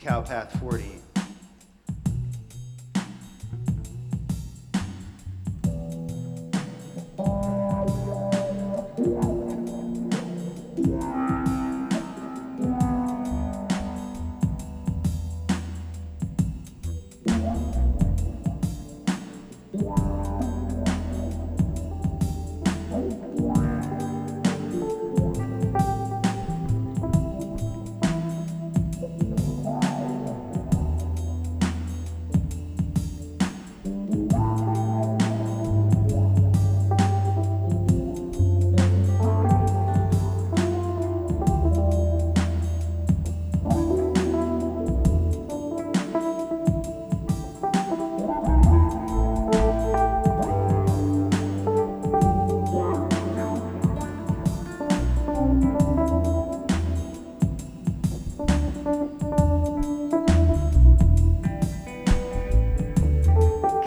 [0.00, 1.09] Cowpath 40.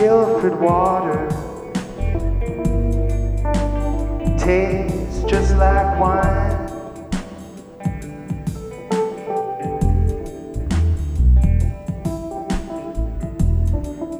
[0.00, 1.28] Guilford water
[4.38, 6.56] tastes just like wine.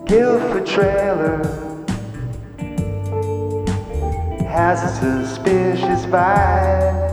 [0.05, 1.43] Guilford trailer
[4.47, 7.10] has a suspicious vibe.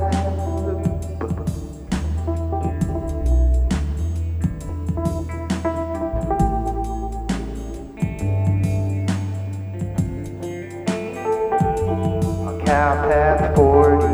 [13.17, 14.05] Cowpath 40.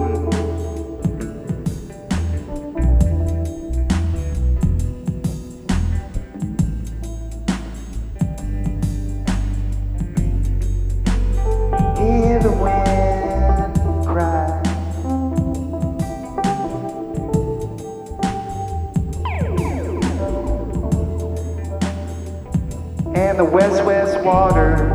[12.00, 13.74] Hear the wind
[14.08, 14.48] cry.
[23.14, 24.94] And the west west water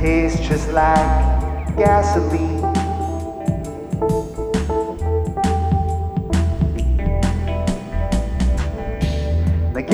[0.00, 2.49] tastes just like gasoline.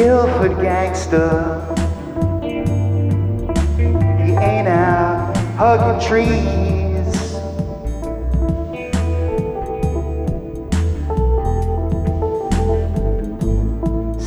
[0.06, 1.60] Guilford gangster,
[2.40, 7.12] he ain't out hugging trees.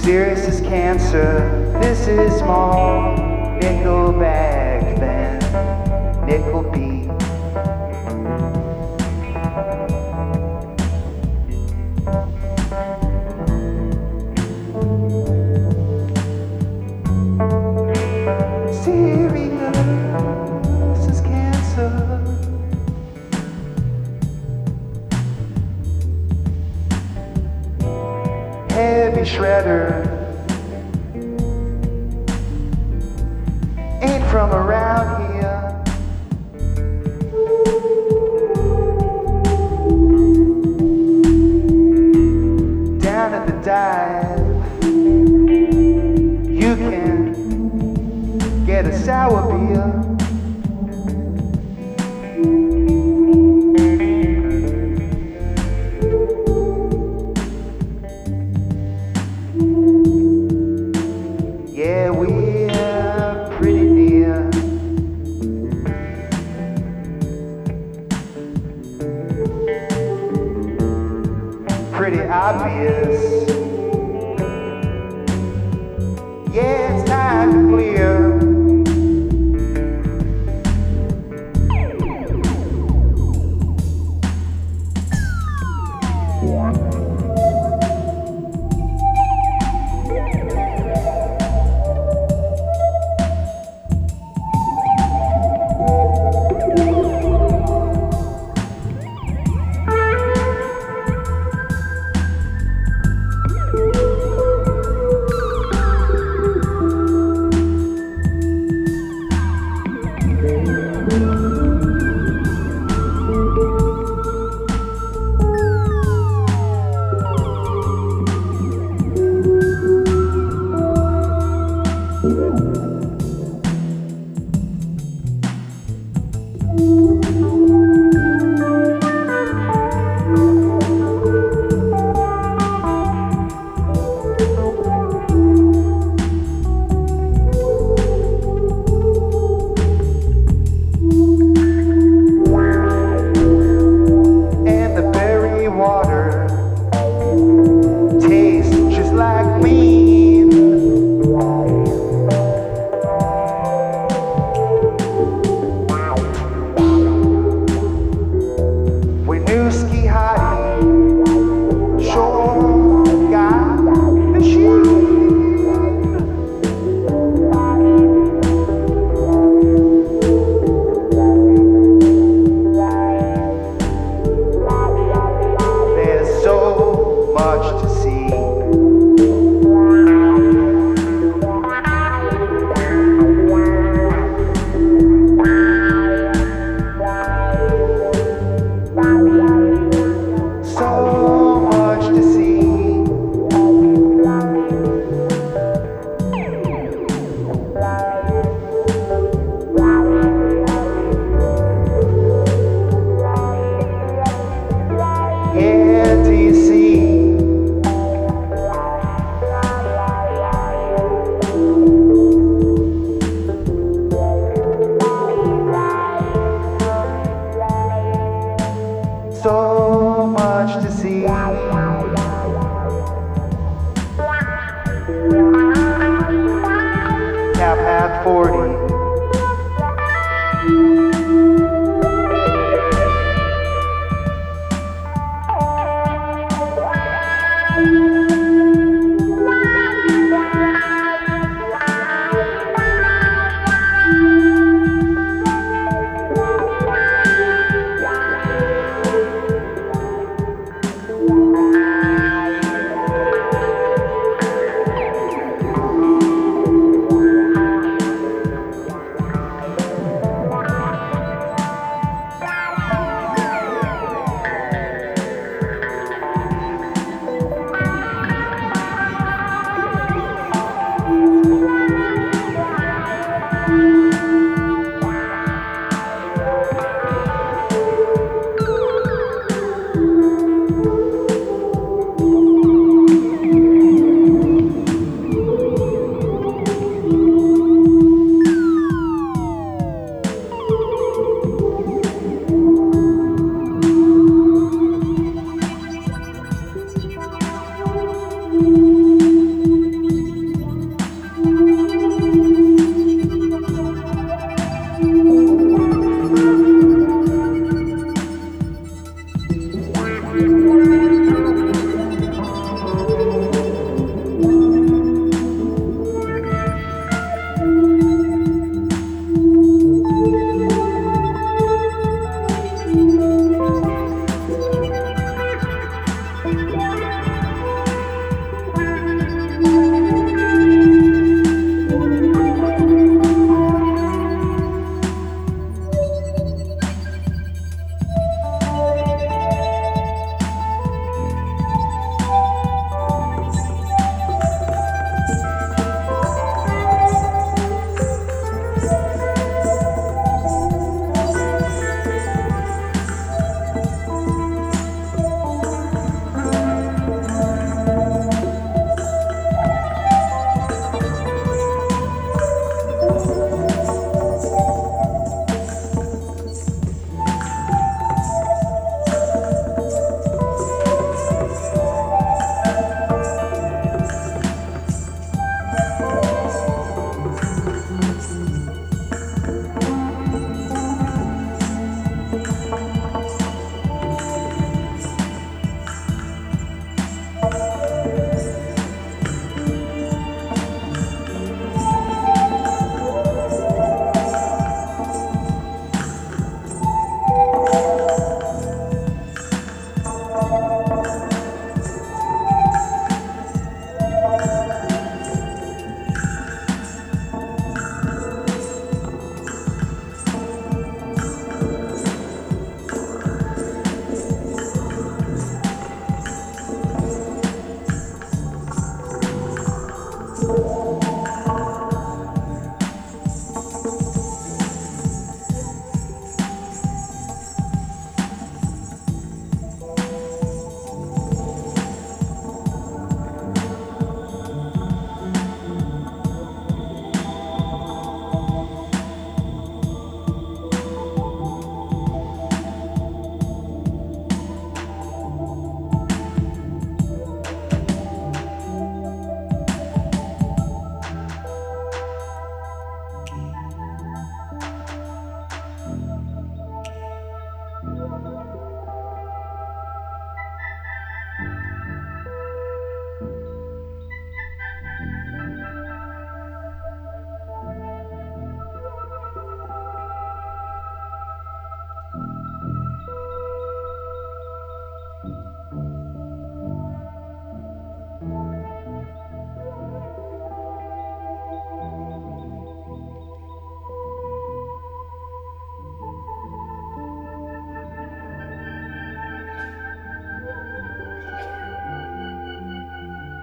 [0.03, 3.16] Serious as cancer, this is more
[3.62, 6.63] nickelback than nickel
[29.39, 30.03] shredder
[34.01, 35.59] ain't from around here.
[43.00, 44.39] Down at the dive,
[46.50, 50.28] you can get a sour beer.
[72.00, 73.50] Pretty obvious.
[76.56, 76.88] Yeah,